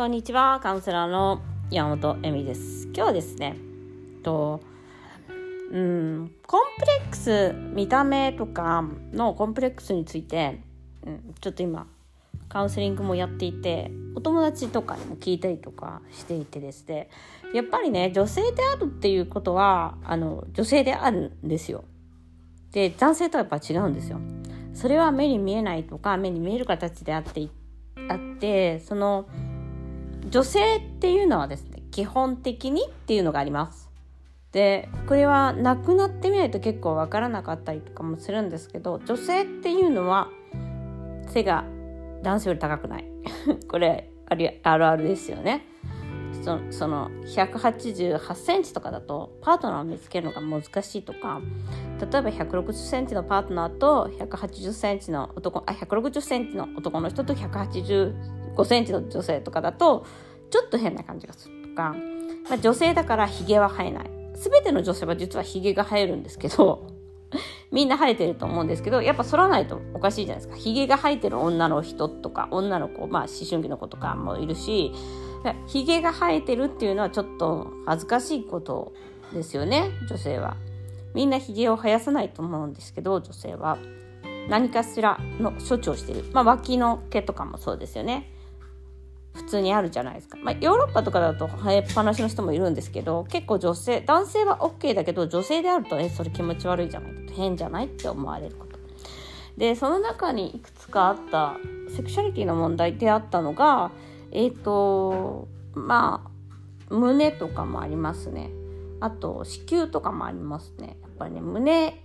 [0.00, 0.60] こんにちは。
[0.62, 2.84] カウンセラーの山本恵美です。
[2.86, 3.54] 今日はですね、
[4.22, 4.62] と、
[5.72, 10.62] うん、コンプレックス、見た目とかのコンプレックスについて、
[11.04, 11.86] うん、ちょっと今、
[12.48, 17.10] カウンセリングもやっていて、お友達とかにも聞いたりとかしていてですね、
[17.52, 21.84] やっぱりね、女性であるっていうことは、あの、女性であるんですよ。
[22.72, 24.18] で、男性とはやっぱ違うんですよ。
[24.72, 27.46] それは目に見えないとか、目に見える形であって
[28.08, 29.28] あってその
[30.28, 33.90] 女性っていうのはですね基本的にっていうのがあります。
[34.52, 40.28] でこれは亡くなってみないと結構わからなかったりとかもするんですけど女性っていうのは
[41.28, 41.64] 背が
[42.22, 43.04] 男性より高くない
[43.68, 45.66] これあるあるあるですよね。
[46.42, 51.40] そその188センチとかだとパートナーを見つけるのが難しいとか
[52.00, 57.34] 例えば160センチのパートナーと180センチの男あ160センチの男の人と
[58.56, 60.06] 5センチの女性とかだと
[60.50, 61.94] ちょっと変な感じがするとか、
[62.48, 64.10] まあ、女性だからヒゲは生えない。
[64.34, 66.86] 全ての女性は実はヒゲが生えるんですけど
[67.70, 70.56] みんな生えてると思うんですけどやっぱ剃らないとおかしいじゃないですか。
[70.56, 74.92] ヒゲが生えてる女の人とか女の子まあ思春期の子とかもいるし
[75.66, 78.92] ヒゲが生えてるっていうのはちょっと恥ずかしいこと
[79.32, 80.56] ですよね女性は。
[81.14, 83.78] みんなヒゲを生やさないと思うんですけど女性は。
[84.48, 88.32] 何かしらの処置をしてる、まあ、脇の毛とかもそうですよね。
[89.34, 98.78] 普通にあるじゃないですか、まあ、ヨーロッパとかだと生えっぱなしの人もいるんですけど結構女性男性は OK だけど女性であるとえそれ気持ち悪いじゃない変じゃないって思われること。
[99.56, 101.56] でその中にいくつかあった
[101.94, 103.90] セクシャリティの問題であったのが
[104.30, 106.24] えっ、ー、とま
[106.88, 108.50] あ胸とかもありますね。
[109.00, 110.96] あと子宮とかもありますね。
[111.02, 112.02] やっぱりね胸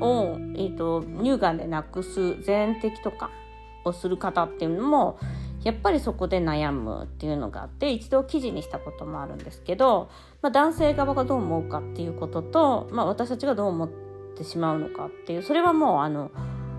[0.00, 3.30] を、えーと、乳がんでなくす全摘とか
[3.84, 5.18] をする方っていうのも
[5.64, 10.10] やっぱりそこで悩むっていうのがあって一度記事にしたこともあるんですけど、
[10.42, 13.90] まあ、男性側がどう思うかっていうことと、まあ、私たちがどう思っ
[14.36, 16.30] てしまうのかっていうそれはもうあの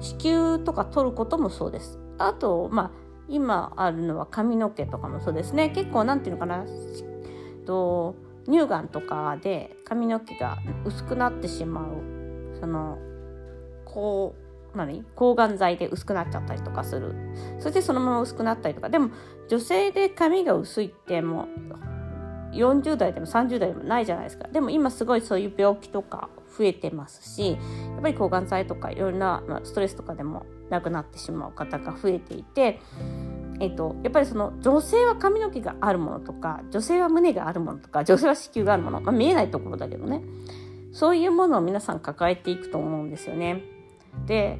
[0.00, 1.98] 子宮とか取ることもそうです。
[2.18, 2.90] あと、まあ、
[3.28, 6.64] 今あるのは髪の毛とかもそうですね結構なんていうのかな
[7.66, 8.16] と
[8.46, 12.98] 乳がんとかで髪の毛が薄くなってしまうその
[13.84, 14.47] こう
[14.78, 15.04] 何？
[15.14, 17.14] 抗がん剤で薄くなっちゃったりとかする。
[17.58, 18.88] そしてそのまま薄くなったりとか。
[18.88, 19.10] でも
[19.48, 21.48] 女性で髪が薄いっても
[22.52, 24.48] う40代でも30代でもないじゃないですか。
[24.48, 27.58] でも今すごいそういう病気とか増えてますしや
[27.98, 32.80] っぱり抗がん剤とかいろんな、まあ、ストレスとかでも亡くなってしまう方が増えていて
[33.60, 40.22] えっと、やっぱりその女性は髪の毛があるものとか女性は胸があるものとか女性は子宮があるもの、まあ、見えないところだけどね。
[40.92, 43.62] そういうものを皆さん抱えていくと思うんですよね。
[44.26, 44.58] で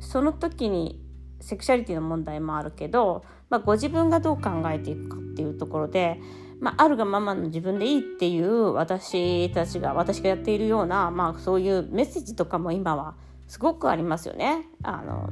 [0.00, 1.02] その時に
[1.40, 6.20] セクシャリティの問題もあるけど、まあ、ご自分がどう考えていくかっていうところで、
[6.60, 13.14] まあ、あるがままの自分でいいっていう私たちが私がやっているような、まあ、そういうメッセージとかも今は
[13.46, 14.66] すごくありますよね。
[14.82, 15.30] あの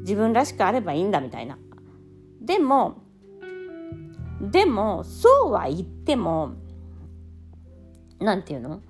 [0.00, 1.58] 自分らしくあればいいんだみたいな。
[2.40, 3.02] でも
[4.40, 6.54] でもそうは言っても
[8.20, 8.82] 何て言うの、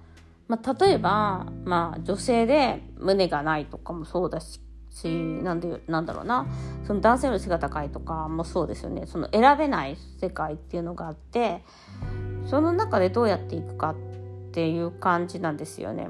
[0.49, 4.61] まあ、例えば、まあ、女性で胸がないとかもそうだし
[5.43, 6.47] なんでなんだろうな。
[6.87, 9.07] その男性より背が高いとかもそうですよね。
[9.07, 11.63] その選べない世界っていうのがあって
[12.47, 13.97] その中でどうやっていくかっ
[14.53, 16.09] ていう感じなんですよね。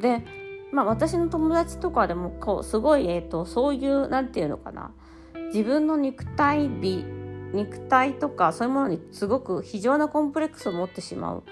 [0.00, 0.24] で
[0.72, 4.90] まあ、私の友達とかでもこうすごい、えーと、そういう何て言うのかな。
[5.52, 7.04] 自分の肉体美
[7.52, 11.44] 肉体とかそういうものにすごく非常なコンプレックスを持ってしまう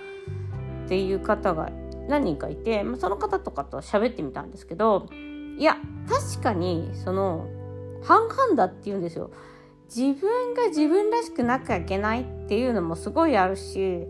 [0.84, 1.70] っていう方が
[2.08, 5.08] 何人かいて、まあ、その方とかと喋ってみたんですけど
[5.58, 5.76] いや
[6.08, 7.46] 確かにその
[8.02, 9.30] 半々だって言うんですよ。
[9.94, 14.06] 自分が自分らしくなきゃいけないっていうのもすごいあるし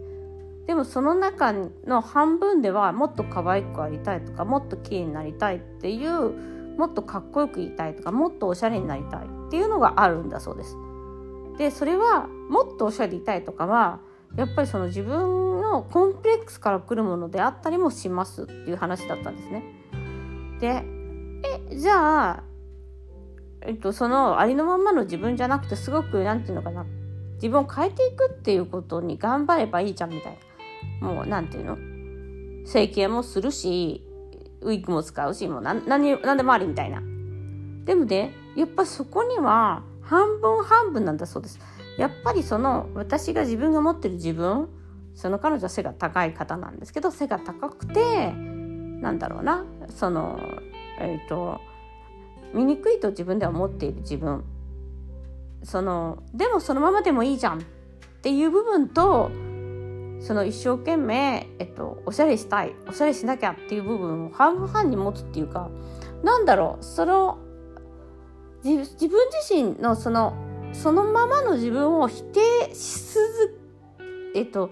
[0.67, 6.31] でもその中の半分ではもっと可愛くありたいとかもっと綺麗になりたいっていう
[6.79, 10.77] もっとかっこよく言いたいとかもっとおしゃれになりたいっていうのがあるんだそうです。
[11.59, 14.01] でそれはもっとおしゃれでいたいとかは
[14.37, 19.65] やっぱりその自分のコンプレックスから来るものであったりもしますっていう話だったんですね。
[20.61, 20.85] で
[21.71, 22.43] えじゃあ、
[23.63, 26.87] えっと、そのありのままの自分じゃなくてすごく何て言うのかな
[27.35, 30.39] 自分を変えていくっていうことに頑張ればいいじゃんみたい
[31.01, 31.09] な。
[31.09, 31.77] もう何て言うの？
[32.67, 34.03] 整形もするし
[34.63, 37.03] ウィッグも使うしもう何何何でもありみたいな
[37.85, 41.59] でもねやっぱそこには半分半分なんだそうです
[41.99, 44.69] やっぱりその私が自分が持ってる自分
[45.15, 50.41] その彼女は背が高い方なんですけど背が高くてなんだろうなその
[50.99, 51.61] えっ、ー、と
[52.53, 54.45] 醜いと自分では思っている自分。
[55.65, 57.63] そのでもそのままでもいいじゃんっ
[58.23, 59.31] ていう部分と
[60.21, 65.71] その一生懸命、えっと、おしゃれしたいおしゃれしなきゃっていう部分を半々に持つっていうか
[66.23, 67.39] なんだろうその
[68.63, 68.77] 自
[69.09, 70.35] 分自身のその
[70.73, 73.61] そのままの自分を否定し続
[74.35, 74.71] えっと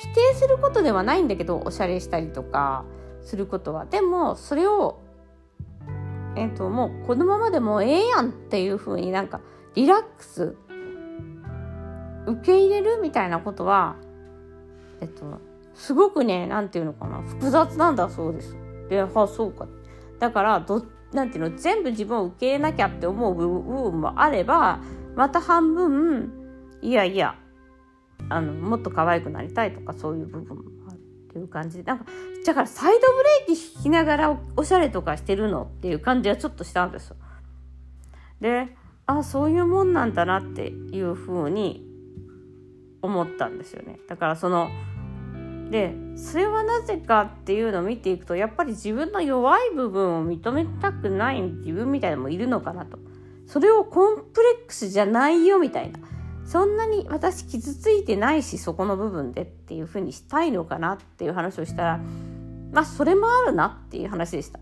[0.00, 2.84] 否定することではないんだけどおしゃれしたりとか
[3.20, 3.84] することは。
[3.84, 5.02] でもそれを
[6.36, 9.40] えっともうこのままでもええやんっていう風になんか
[9.74, 10.56] リラックス
[12.26, 13.96] 受け入れるみたいなことは
[15.02, 15.38] えっと
[15.74, 18.08] すごくね何て言うのかな複雑なんだ。
[18.08, 18.56] そうです。
[18.88, 19.68] であそうか。
[20.18, 20.82] だからど
[21.12, 24.80] なんていうの全部自分を受け入れなきゃって思う部分もあれば
[25.14, 26.32] また半分
[26.80, 27.36] いやいや
[28.28, 31.00] あのもっと可愛くなりたいとかそういう部分もあるっ
[31.32, 32.04] ていう感じでなんか
[32.44, 33.06] だからサイドブ
[33.48, 37.16] レーキ引きながらおしゃれとかしてるのっていう感じはちょっとしたんですよ。
[38.40, 38.68] で
[39.06, 41.86] あそういうもんなんだなっていうふうに
[43.02, 43.98] 思ったんですよね。
[44.08, 44.70] だからその
[45.70, 52.98] でそれはなぜかっていうのを見ていくとやっぱり自分の弱い部分を認めたくない自分みたいなのもいるのかなと
[53.46, 55.98] それをコンプレックスじゃないよみたいな
[56.44, 62.00] そんなに私傷ついてないしそこの部分でっていうふうにしたいのかなっていう話をしたら
[62.72, 64.60] まあそれもあるなっていう話でした。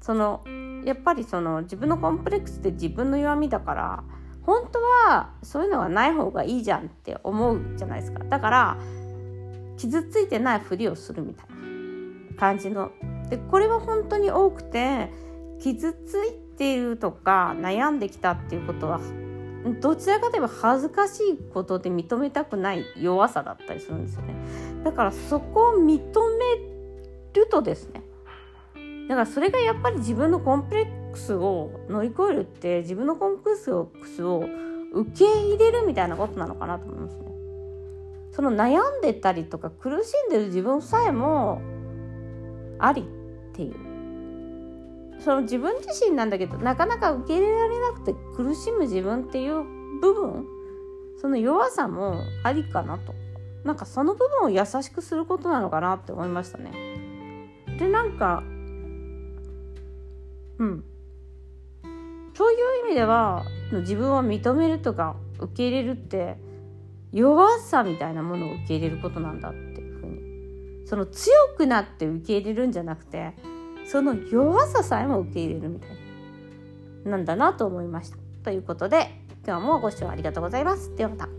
[0.00, 0.44] その
[0.84, 4.04] やっぱりその自分のコンプレックスって自分の弱みだから
[4.42, 4.78] 本当
[5.10, 8.24] はそういうのがない方がいいじゃんって思うじゃないですか。
[8.24, 8.78] だから
[9.76, 12.90] 傷ついてないふりをするみたいな感じの。
[13.28, 15.10] でこれは本当に多くて
[15.60, 19.00] 傷ついているとか悩んできたっていうことは
[19.74, 24.34] どちらかといえば恥ずかしいことで認めたくない弱さだったりするんですよね
[24.84, 26.02] だからそこを認め
[27.34, 28.02] るとですね
[29.08, 33.58] だからそれがやっぱり自分のコンプレックスを乗り越えるって自分のコンプレッ
[34.00, 34.44] クスを
[34.92, 37.28] 受け入れるみたいなことなのかなと思いますね。
[38.32, 41.60] その悩んでたりとか苦しんでる自分さえも
[42.78, 43.04] ありっ
[43.56, 43.87] ていう
[45.20, 49.64] その自分自身なんだけどなかなか受け入れられなくて苦しむ自分っていう
[50.00, 50.46] 部分
[51.20, 53.14] その弱さもありかなと。
[53.64, 56.72] なんかその部分を優しくすることなのかなって思いましたね。
[57.78, 58.42] でなんか
[60.58, 60.84] うん。
[62.34, 66.36] そういう意味では自分を認めるとか受け入れるって
[67.12, 70.86] 弱さみたいなものを受け入れることなんだっていうふうに。
[70.86, 73.34] その強くなって受け入れるんじゃなくて
[73.90, 75.90] その弱ささえも受け入れるみたい
[77.04, 78.18] ななんだなと思いました。
[78.44, 79.10] ということで
[79.46, 80.94] 今日もご視聴ありがとうございます。
[80.94, 81.37] ではまた。